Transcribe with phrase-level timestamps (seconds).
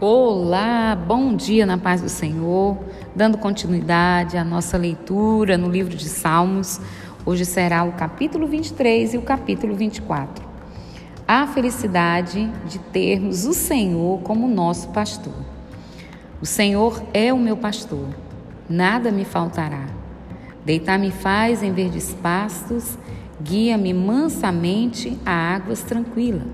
[0.00, 2.78] Olá, bom dia na paz do Senhor.
[3.16, 6.80] Dando continuidade à nossa leitura no livro de Salmos,
[7.26, 10.46] hoje será o capítulo 23 e o capítulo 24.
[11.26, 15.34] A felicidade de termos o Senhor como nosso pastor.
[16.40, 18.06] O Senhor é o meu pastor,
[18.70, 19.84] nada me faltará.
[20.64, 22.96] Deitar-me faz em verdes pastos,
[23.42, 26.46] guia-me mansamente a águas tranquilas.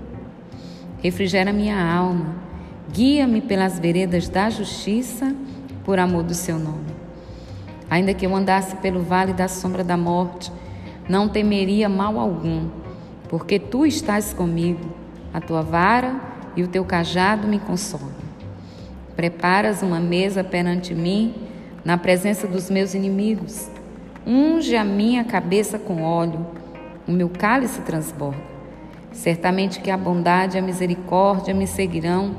[0.99, 2.43] Refrigera minha alma
[2.91, 5.35] Guia-me pelas veredas da justiça,
[5.83, 6.85] por amor do seu nome.
[7.89, 10.51] Ainda que eu andasse pelo vale da sombra da morte,
[11.07, 12.67] não temeria mal algum,
[13.29, 14.89] porque tu estás comigo,
[15.33, 16.15] a tua vara
[16.55, 18.13] e o teu cajado me consolam.
[19.15, 21.33] Preparas uma mesa perante mim,
[21.83, 23.69] na presença dos meus inimigos.
[24.25, 26.45] Unge a minha cabeça com óleo,
[27.07, 28.41] o meu cálice transborda.
[29.11, 32.35] Certamente que a bondade e a misericórdia me seguirão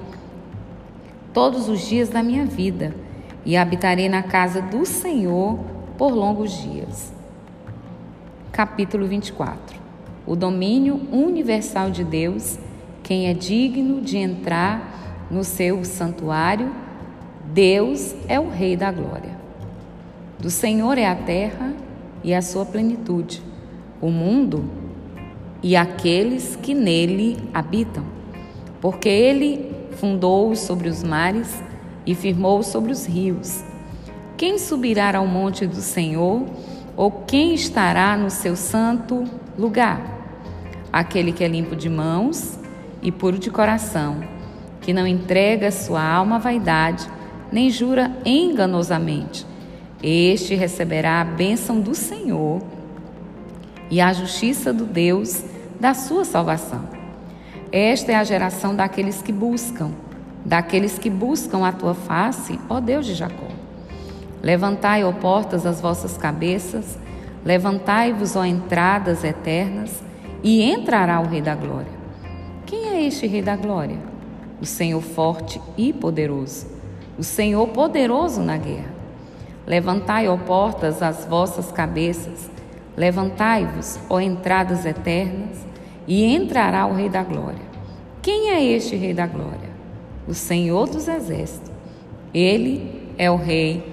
[1.37, 2.95] todos os dias da minha vida
[3.45, 5.59] e habitarei na casa do Senhor
[5.99, 7.13] por longos dias.
[8.51, 9.79] Capítulo 24
[10.27, 12.59] O domínio universal de Deus,
[13.03, 16.73] quem é digno de entrar no seu santuário,
[17.53, 19.39] Deus é o Rei da glória.
[20.41, 21.75] Do Senhor é a terra
[22.25, 23.43] e a sua plenitude,
[24.01, 24.65] o mundo
[25.63, 28.05] e aqueles que nele habitam,
[28.81, 31.63] porque ele fundou-os sobre os mares
[32.05, 33.65] e firmou-os sobre os rios.
[34.37, 36.45] Quem subirá ao monte do Senhor,
[36.97, 39.25] ou quem estará no seu santo
[39.59, 40.01] lugar?
[40.93, 42.59] Aquele que é limpo de mãos
[43.03, 44.21] e puro de coração,
[44.81, 47.09] que não entrega sua alma à vaidade,
[47.51, 49.47] nem jura enganosamente.
[50.03, 52.63] Este receberá a bênção do Senhor
[53.91, 55.43] e a justiça do Deus
[55.81, 56.96] da sua salvação.
[57.73, 59.91] Esta é a geração daqueles que buscam,
[60.45, 63.49] daqueles que buscam a tua face, ó Deus de Jacó.
[64.43, 66.97] Levantai, ó portas, as vossas cabeças,
[67.45, 70.03] levantai-vos, ó entradas eternas,
[70.43, 71.91] e entrará o Rei da Glória.
[72.65, 73.99] Quem é este Rei da Glória?
[74.61, 76.67] O Senhor forte e poderoso,
[77.19, 78.95] o Senhor poderoso na guerra.
[79.67, 82.49] Levantai, ó portas, as vossas cabeças,
[82.97, 85.67] levantai-vos, ó entradas eternas,
[86.07, 87.65] e entrará o Rei da Glória.
[88.23, 89.71] Quem é este Rei da Glória?
[90.27, 91.71] O Senhor dos Exércitos.
[92.35, 93.85] Ele é o Rei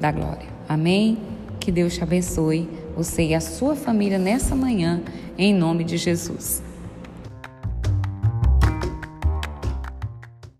[0.00, 0.48] da Glória.
[0.68, 1.18] Amém?
[1.60, 5.02] Que Deus te abençoe, você e a sua família nessa manhã,
[5.38, 6.62] em nome de Jesus.